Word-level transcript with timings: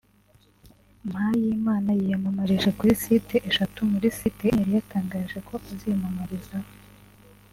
Mpayimana 1.09 1.89
yiyamamarije 1.99 2.69
kuri 2.77 2.91
site 3.03 3.35
eshatu 3.49 3.77
muri 3.91 4.07
site 4.17 4.43
enye 4.55 4.59
yari 4.61 4.71
yatangaje 4.77 5.37
ko 5.47 5.53
aziyamamarizaho 5.69 6.69